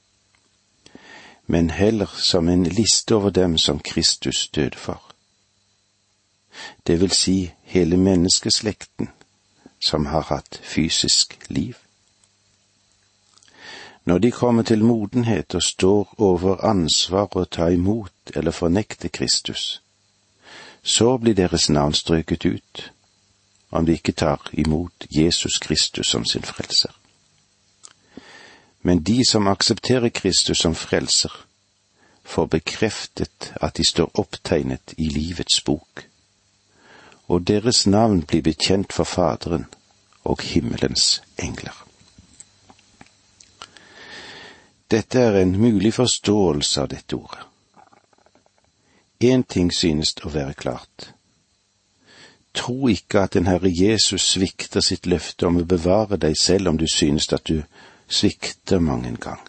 men 1.48 1.70
heller 1.70 2.12
som 2.20 2.50
en 2.52 2.68
liste 2.68 3.16
over 3.16 3.32
dem 3.32 3.58
som 3.58 3.80
Kristus 3.80 4.50
døde 4.56 4.76
for. 4.78 5.00
Det 6.88 7.00
vil 7.00 7.12
si 7.12 7.38
hele 7.64 7.98
menneskeslekten 7.98 9.12
som 9.80 10.12
har 10.12 10.28
hatt 10.28 10.60
fysisk 10.64 11.40
liv. 11.48 11.87
Når 14.08 14.18
de 14.24 14.32
kommer 14.32 14.64
til 14.64 14.86
modenhet 14.86 15.56
og 15.56 15.64
står 15.64 16.16
over 16.18 16.64
ansvar 16.66 17.28
å 17.36 17.44
ta 17.44 17.68
imot 17.76 18.32
eller 18.36 18.56
fornekte 18.56 19.10
Kristus, 19.10 19.82
så 20.84 21.18
blir 21.18 21.36
deres 21.36 21.68
navn 21.70 21.94
strøket 21.94 22.46
ut, 22.46 22.92
om 23.72 23.86
de 23.86 23.98
ikke 24.00 24.16
tar 24.16 24.50
imot 24.54 25.08
Jesus 25.12 25.60
Kristus 25.60 26.08
som 26.08 26.26
sin 26.26 26.48
frelser. 26.48 26.92
Men 28.82 29.04
de 29.04 29.26
som 29.28 29.48
aksepterer 29.48 30.10
Kristus 30.10 30.64
som 30.64 30.76
frelser, 30.76 31.34
får 32.24 32.46
bekreftet 32.46 33.54
at 33.62 33.78
de 33.78 33.84
står 33.88 34.20
opptegnet 34.20 34.96
i 34.98 35.10
livets 35.12 35.62
bok 35.62 36.08
og 37.28 37.48
deres 37.48 37.88
navn 37.88 38.22
blir 38.22 38.42
bekjent 38.42 38.94
for 38.94 39.04
Faderen 39.04 39.66
og 40.24 40.42
himmelens 40.42 41.22
engler. 41.38 41.87
Dette 44.91 45.20
er 45.20 45.41
en 45.41 45.58
mulig 45.60 45.94
forståelse 45.94 46.82
av 46.82 46.88
dette 46.94 47.15
ordet. 47.15 47.44
Én 49.24 49.44
ting 49.44 49.72
synes 49.74 50.13
å 50.24 50.29
være 50.29 50.53
klart. 50.53 51.10
Tro 52.53 52.88
ikke 52.89 53.24
at 53.25 53.34
den 53.34 53.50
Herre 53.50 53.70
Jesus 53.70 54.29
svikter 54.34 54.82
sitt 54.82 55.06
løfte 55.06 55.50
om 55.50 55.60
å 55.62 55.65
bevare 55.65 56.17
deg 56.22 56.38
selv 56.39 56.72
om 56.72 56.77
du 56.77 56.88
synes 56.88 57.27
at 57.34 57.50
du 57.50 57.63
svikter 58.08 58.79
mang 58.79 59.06
en 59.06 59.20
gang. 59.20 59.44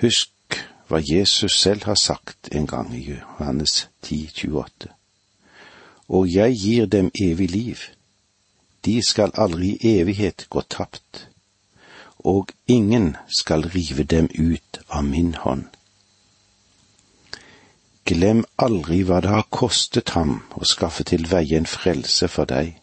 Husk 0.00 0.58
hva 0.88 1.02
Jesus 1.02 1.60
selv 1.60 1.84
har 1.90 2.00
sagt 2.00 2.48
en 2.52 2.66
gang 2.66 2.90
i 2.94 3.04
Johannes 3.10 3.88
10, 4.02 4.28
28 4.46 4.96
og 6.12 6.28
jeg 6.28 6.56
gir 6.56 6.86
dem 6.86 7.10
evig 7.22 7.50
liv. 7.50 7.78
De 8.84 9.00
skal 9.08 9.32
aldri 9.34 9.76
i 9.80 9.98
evighet 10.00 10.46
gå 10.50 10.60
tapt, 10.68 11.28
og 12.24 12.52
ingen 12.66 13.16
skal 13.28 13.66
rive 13.74 14.02
dem 14.02 14.28
ut 14.38 14.80
av 14.88 15.04
min 15.04 15.34
hånd. 15.34 15.64
Glem 18.04 18.44
aldri 18.58 19.02
hva 19.06 19.20
det 19.22 19.30
har 19.30 19.48
kostet 19.50 20.14
ham 20.16 20.40
å 20.58 20.66
skaffe 20.66 21.04
til 21.06 21.28
veie 21.30 21.58
en 21.58 21.68
frelse 21.70 22.28
for 22.28 22.50
deg 22.50 22.74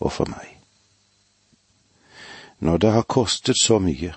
og 0.00 0.12
for 0.12 0.30
meg. 0.30 0.56
Når 2.58 2.78
det 2.82 2.92
har 2.92 3.06
kostet 3.06 3.60
så 3.60 3.78
mye, 3.82 4.14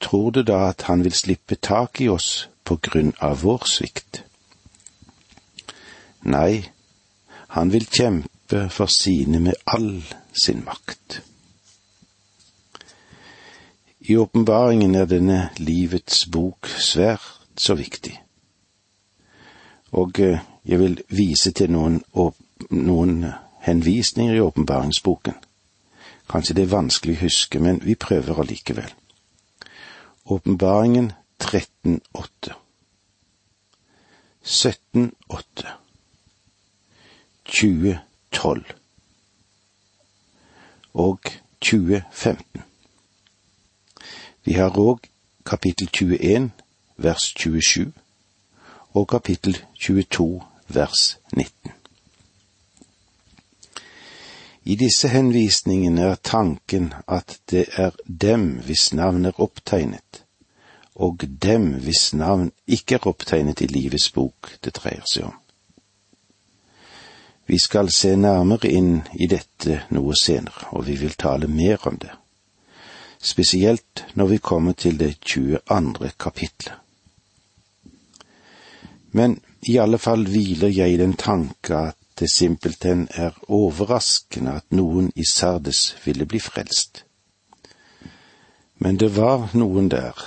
tror 0.00 0.30
du 0.30 0.42
da 0.42 0.68
at 0.70 0.86
han 0.88 1.04
vil 1.04 1.14
slippe 1.14 1.58
tak 1.60 2.00
i 2.00 2.08
oss 2.08 2.48
på 2.64 2.78
grunn 2.82 3.12
av 3.20 3.42
vår 3.44 3.66
svikt? 3.70 4.22
Nei, 6.26 6.68
han 7.54 7.72
vil 7.72 7.86
kjempe 7.86 8.66
for 8.72 8.90
sine 8.90 9.40
med 9.40 9.54
all 9.66 10.02
sin 10.32 10.64
makt. 10.64 11.20
I 14.08 14.16
åpenbaringen 14.16 14.94
er 14.94 15.04
denne 15.04 15.50
livets 15.60 16.22
bok 16.32 16.68
svært 16.80 17.60
så 17.60 17.74
viktig. 17.76 18.14
Og 19.92 20.20
eh, 20.20 20.40
jeg 20.64 20.80
vil 20.80 20.96
vise 21.12 21.52
til 21.52 21.72
noen, 21.72 22.00
noen 22.70 23.18
henvisninger 23.66 24.34
i 24.34 24.40
åpenbaringsboken. 24.40 25.36
Kanskje 26.28 26.56
det 26.56 26.64
er 26.64 26.72
vanskelig 26.72 27.18
å 27.18 27.22
huske, 27.26 27.60
men 27.60 27.82
vi 27.84 27.96
prøver 28.00 28.40
allikevel. 28.40 28.88
Åpenbaringen 30.28 31.12
13.8. 31.44 32.56
17.8. 34.44 35.76
2012 37.48 38.74
og 40.94 41.30
2015. 41.60 42.67
Vi 44.44 44.52
har 44.52 44.78
òg 44.78 45.08
kapittel 45.44 45.88
21 45.92 46.50
vers 46.96 47.32
27 47.36 47.92
og 48.94 49.08
kapittel 49.08 49.58
22 49.80 50.42
vers 50.68 51.18
19. 51.36 51.72
I 54.64 54.74
disse 54.76 55.08
henvisningene 55.08 56.02
er 56.02 56.18
tanken 56.22 56.92
at 57.08 57.38
det 57.50 57.66
er 57.72 57.90
dem 58.04 58.58
hvis 58.66 58.92
navn 58.92 59.24
er 59.24 59.40
opptegnet, 59.40 60.24
og 60.94 61.24
dem 61.42 61.72
hvis 61.80 62.12
navn 62.14 62.50
ikke 62.66 62.98
er 62.98 63.06
opptegnet 63.08 63.60
i 63.60 63.66
livets 63.66 64.10
bok 64.12 64.50
det 64.64 64.74
dreier 64.76 65.06
seg 65.08 65.30
om. 65.30 65.38
Vi 67.48 67.58
skal 67.58 67.88
se 67.88 68.12
nærmere 68.16 68.68
inn 68.68 68.98
i 69.16 69.26
dette 69.26 69.86
noe 69.96 70.12
senere, 70.20 70.68
og 70.76 70.84
vi 70.86 70.98
vil 71.00 71.16
tale 71.16 71.48
mer 71.48 71.80
om 71.88 71.96
det, 71.96 72.12
spesielt 73.28 74.04
når 74.14 74.26
vi 74.26 74.38
kommer 74.38 74.72
til 74.72 74.98
det 75.00 75.20
22. 75.20 76.10
kapitlet. 76.18 76.72
Men 79.12 79.40
i 79.62 79.76
alle 79.76 79.98
fall 79.98 80.24
hviler 80.28 80.68
jeg 80.68 80.92
i 80.92 81.00
den 81.00 81.14
tanke 81.16 81.76
at 81.76 81.96
det 82.18 82.30
simpelthen 82.32 83.08
er 83.10 83.36
overraskende 83.48 84.56
at 84.58 84.66
noen 84.74 85.12
i 85.16 85.24
Sardes 85.30 85.96
ville 86.04 86.26
bli 86.26 86.40
frelst. 86.42 87.04
Men 88.78 88.98
det 88.98 89.16
var 89.16 89.50
noen 89.54 89.90
der 89.90 90.18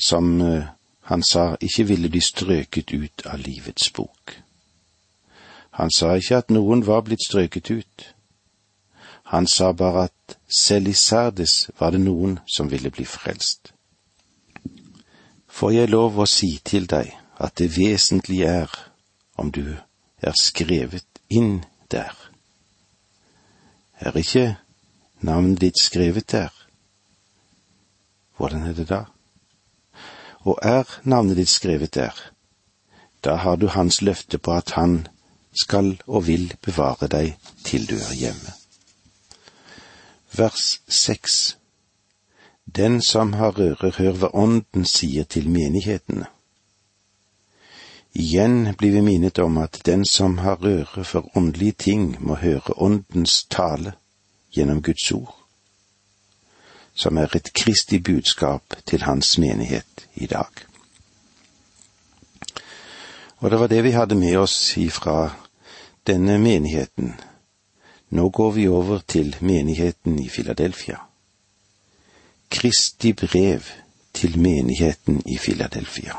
som 0.00 0.40
eh, 0.40 0.64
han 1.10 1.22
sa 1.22 1.56
ikke 1.60 1.84
ville 1.88 2.08
bli 2.08 2.20
strøket 2.20 2.92
ut 2.92 3.26
av 3.26 3.40
livets 3.42 3.90
bok. 3.90 4.36
Han 5.70 5.90
sa 5.90 6.14
ikke 6.16 6.36
at 6.36 6.52
noen 6.54 6.84
var 6.86 7.04
blitt 7.06 7.24
strøket 7.24 7.70
ut. 7.70 8.06
Han 9.30 9.46
sa 9.46 9.72
bare 9.72 10.08
at 10.08 10.38
selv 10.58 10.88
i 10.88 10.92
Sardes 10.92 11.70
var 11.78 11.94
det 11.94 12.00
noen 12.02 12.40
som 12.50 12.70
ville 12.70 12.90
bli 12.90 13.04
frelst. 13.06 13.72
Får 15.46 15.70
jeg 15.70 15.90
lov 15.92 16.18
å 16.18 16.26
si 16.26 16.56
til 16.66 16.88
deg 16.90 17.12
at 17.38 17.54
det 17.62 17.70
vesentlige 17.76 18.50
er 18.64 18.74
om 19.38 19.52
du 19.54 19.76
er 20.18 20.34
skrevet 20.34 21.22
inn 21.30 21.62
der. 21.94 22.10
Er 24.00 24.18
ikke 24.18 24.56
navnet 25.22 25.60
ditt 25.62 25.78
skrevet 25.78 26.26
der? 26.32 26.50
Hvordan 28.36 28.66
er 28.66 28.74
det 28.74 28.88
da? 28.90 29.04
Og 30.42 30.58
er 30.62 30.90
navnet 31.04 31.38
ditt 31.38 31.54
skrevet 31.54 31.94
der, 31.94 32.16
da 33.24 33.36
har 33.36 33.56
du 33.56 33.68
hans 33.68 34.02
løfte 34.02 34.38
på 34.38 34.58
at 34.58 34.74
han 34.74 35.06
skal 35.54 36.00
og 36.06 36.26
vil 36.26 36.50
bevare 36.64 37.06
deg 37.06 37.36
til 37.62 37.86
du 37.86 37.94
er 37.94 38.16
hjemme. 38.16 38.59
Vers 40.36 40.80
seks 40.88 41.56
Den 42.64 43.02
som 43.02 43.32
har 43.32 43.58
ører, 43.58 43.90
hør 43.98 44.12
hva 44.12 44.28
Ånden 44.34 44.84
sier 44.86 45.24
til 45.24 45.48
menighetene. 45.50 46.28
Igjen 48.14 48.74
blir 48.78 48.92
vi 48.92 49.00
minnet 49.02 49.38
om 49.42 49.58
at 49.58 49.80
den 49.86 50.04
som 50.06 50.38
har 50.38 50.62
øre 50.62 51.04
for 51.04 51.26
åndelige 51.36 51.72
ting, 51.72 52.16
må 52.20 52.36
høre 52.38 52.78
Åndens 52.78 53.44
tale 53.50 53.92
gjennom 54.54 54.82
Guds 54.82 55.12
ord, 55.12 55.34
som 56.94 57.18
er 57.18 57.34
et 57.34 57.52
kristig 57.52 58.02
budskap 58.02 58.76
til 58.86 59.02
hans 59.02 59.38
menighet 59.38 60.06
i 60.14 60.26
dag. 60.26 60.50
Og 63.38 63.50
det 63.50 63.60
var 63.60 63.66
det 63.66 63.82
vi 63.84 63.90
hadde 63.90 64.14
med 64.14 64.36
oss 64.36 64.76
ifra 64.76 65.32
denne 66.06 66.38
menigheten. 66.38 67.14
Nå 68.10 68.28
går 68.28 68.50
vi 68.50 68.68
over 68.68 68.98
til 68.98 69.36
menigheten 69.40 70.18
i 70.18 70.28
Filadelfia. 70.28 70.96
Kristi 72.50 73.12
brev 73.12 73.60
til 74.14 74.38
menigheten 74.38 75.22
i 75.26 75.38
Filadelfia. 75.38 76.12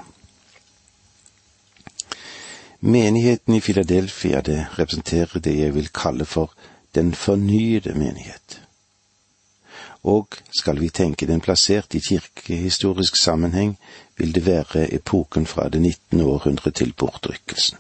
Menigheten 2.80 3.54
i 3.54 3.60
Filadelfia 3.60 4.42
det 4.42 4.68
representerer 4.80 5.40
det 5.40 5.58
jeg 5.58 5.76
vil 5.76 5.90
kalle 5.94 6.26
for 6.26 6.54
den 6.96 7.14
fornyede 7.14 7.94
menighet. 7.94 8.62
Og 10.04 10.28
skal 10.60 10.80
vi 10.80 10.90
tenke 10.90 11.28
den 11.28 11.42
plassert 11.42 11.94
i 11.94 12.00
kirkehistorisk 12.00 13.16
sammenheng, 13.16 13.78
vil 14.18 14.36
det 14.36 14.46
være 14.46 14.94
epoken 14.94 15.46
fra 15.46 15.70
det 15.70 15.82
19. 15.82 16.22
århundre 16.22 16.72
til 16.72 16.94
bortrykkelsen. 16.94 17.78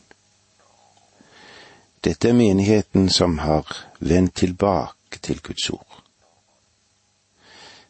Dette 2.04 2.30
er 2.30 2.34
menigheten 2.34 3.10
som 3.10 3.38
har 3.38 3.90
vend 4.02 4.30
tilbake 4.36 5.20
til 5.22 5.42
Guds 5.42 5.70
ord. 5.70 6.04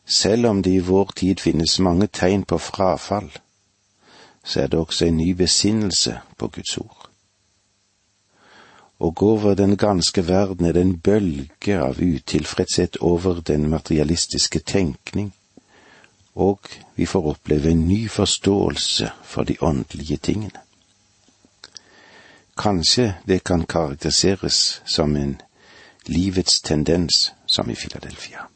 Selv 0.05 0.45
om 0.45 0.63
det 0.63 0.71
i 0.71 0.79
vår 0.79 1.11
tid 1.15 1.39
finnes 1.39 1.79
mange 1.79 2.07
tegn 2.07 2.43
på 2.43 2.57
frafall, 2.57 3.31
så 4.43 4.61
er 4.61 4.67
det 4.67 4.79
også 4.79 5.05
en 5.05 5.17
ny 5.17 5.31
besinnelse 5.31 6.19
på 6.37 6.47
Guds 6.47 6.77
ord. 6.77 7.09
Og 8.99 9.23
over 9.23 9.53
den 9.55 9.77
ganske 9.77 10.27
verden 10.27 10.65
er 10.65 10.71
det 10.71 10.81
en 10.81 10.99
bølge 10.99 11.77
av 11.79 12.01
utilfredshet 12.01 12.97
over 12.97 13.41
den 13.41 13.69
materialistiske 13.69 14.59
tenkning, 14.59 15.33
og 16.35 16.59
vi 16.95 17.05
får 17.05 17.29
oppleve 17.29 17.71
en 17.71 17.87
ny 17.87 18.09
forståelse 18.09 19.09
for 19.23 19.43
de 19.43 19.57
åndelige 19.61 20.17
tingene. 20.17 20.59
Kanskje 22.57 23.15
det 23.27 23.43
kan 23.43 23.65
karakteriseres 23.65 24.81
som 24.85 25.15
en 25.15 25.41
livets 26.05 26.61
tendens 26.61 27.31
som 27.45 27.69
i 27.69 27.75
Filadelfia. 27.75 28.47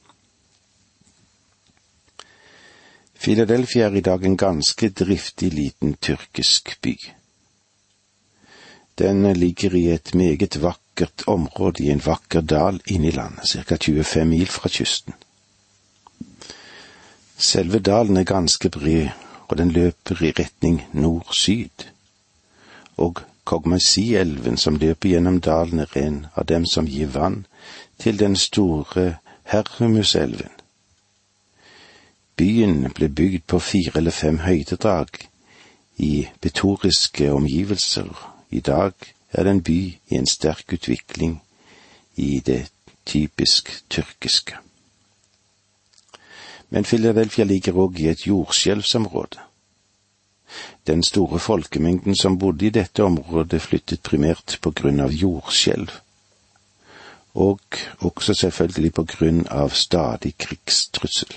Filadelfia 3.13 3.85
er 3.85 3.95
i 3.95 4.01
dag 4.01 4.25
en 4.25 4.37
ganske 4.37 4.89
driftig 4.89 5.53
liten 5.53 5.95
tyrkisk 6.01 6.75
by. 6.81 6.97
Den 8.97 9.33
ligger 9.33 9.75
i 9.75 9.87
et 9.91 10.13
meget 10.15 10.61
vakkert 10.61 11.23
område 11.27 11.83
i 11.83 11.89
en 11.91 12.05
vakker 12.05 12.41
dal 12.41 12.81
inne 12.87 13.07
i 13.07 13.11
landet, 13.11 13.47
ca 13.47 13.77
25 13.77 14.25
mil 14.25 14.47
fra 14.47 14.69
kysten. 14.69 15.13
Selve 17.37 17.79
dalen 17.79 18.17
er 18.17 18.23
ganske 18.23 18.69
bred, 18.69 19.09
og 19.47 19.57
den 19.57 19.71
løper 19.71 20.23
i 20.23 20.31
retning 20.31 20.85
nord-syd, 20.93 21.89
og 22.97 23.21
Kogmasi-elven 23.45 24.57
som 24.57 24.79
løper 24.81 25.09
gjennom 25.09 25.39
dalen 25.41 25.79
er 25.79 25.97
en 26.01 26.25
av 26.35 26.47
dem 26.49 26.65
som 26.65 26.87
gir 26.89 27.11
vann 27.13 27.45
til 28.01 28.19
den 28.19 28.35
store 28.35 29.17
Herrumuselven. 29.45 30.49
Byen 32.35 32.91
ble 32.91 33.09
bygd 33.09 33.45
på 33.47 33.59
fire 33.59 34.01
eller 34.01 34.11
fem 34.11 34.39
høydedrag 34.43 35.21
i 35.97 36.27
betoriske 36.41 37.31
omgivelser. 37.31 38.09
I 38.49 38.59
dag 38.59 38.93
er 39.31 39.43
det 39.43 39.51
en 39.51 39.63
by 39.63 39.79
i 40.09 40.17
en 40.17 40.27
sterk 40.27 40.73
utvikling 40.73 41.41
i 42.15 42.39
det 42.39 42.65
typisk 43.05 43.71
tyrkiske. 43.89 44.57
Men 46.69 46.85
Filadelfia 46.85 47.45
ligger 47.45 47.77
òg 47.77 47.99
i 47.99 48.09
et 48.09 48.27
jordskjelvsområde. 48.27 49.39
Den 50.87 51.03
store 51.03 51.39
folkemengden 51.39 52.15
som 52.15 52.37
bodde 52.37 52.65
i 52.65 52.69
dette 52.69 53.03
området, 53.03 53.61
flyttet 53.61 54.03
primært 54.03 54.57
på 54.61 54.71
grunn 54.71 55.01
av 55.01 55.13
jordskjelv, 55.13 55.89
og 57.35 57.79
også 57.99 58.33
selvfølgelig 58.33 58.93
på 58.93 59.05
grunn 59.15 59.41
av 59.51 59.73
stadig 59.75 60.35
krigstrussel. 60.37 61.33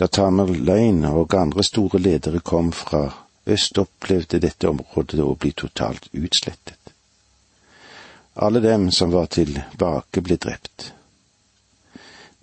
Da 0.00 0.06
Tamerlein 0.06 1.04
og 1.04 1.34
andre 1.36 1.64
store 1.66 1.98
ledere 2.00 2.40
kom 2.40 2.72
fra 2.72 3.02
øst, 3.46 3.78
opplevde 3.78 4.40
dette 4.40 4.70
området 4.70 5.20
å 5.20 5.34
bli 5.36 5.52
totalt 5.52 6.08
utslettet. 6.12 6.94
Alle 8.40 8.62
dem 8.64 8.88
som 8.90 9.12
var 9.12 9.26
tilbake, 9.26 10.22
ble 10.24 10.38
drept. 10.40 10.92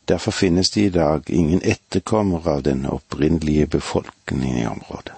Derfor 0.07 0.31
finnes 0.31 0.69
det 0.71 0.81
i 0.81 0.89
dag 0.89 1.29
ingen 1.29 1.61
etterkommere 1.61 2.51
av 2.51 2.63
den 2.63 2.85
opprinnelige 2.85 3.67
befolkningen 3.67 4.57
i 4.57 4.67
området. 4.67 5.13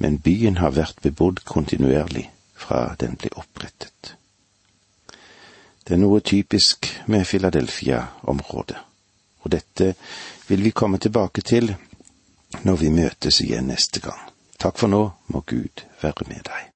Men 0.00 0.18
byen 0.18 0.56
har 0.56 0.72
vært 0.72 1.02
bebodd 1.04 1.44
kontinuerlig 1.44 2.30
fra 2.56 2.94
den 3.00 3.18
ble 3.20 3.30
opprettet. 3.36 4.14
Det 5.84 5.94
er 5.94 6.00
noe 6.00 6.20
typisk 6.24 6.88
med 7.06 7.26
Philadelphia-området, 7.26 8.78
og 9.42 9.50
dette 9.50 9.94
vil 10.48 10.62
vi 10.64 10.70
komme 10.70 10.98
tilbake 11.02 11.42
til 11.42 11.74
når 12.62 12.76
vi 12.80 12.90
møtes 12.94 13.40
igjen 13.44 13.68
neste 13.68 14.00
gang. 14.00 14.20
Takk 14.62 14.78
for 14.78 14.88
nå, 14.88 15.02
må 15.26 15.42
Gud 15.46 15.84
være 16.00 16.28
med 16.30 16.46
deg. 16.46 16.68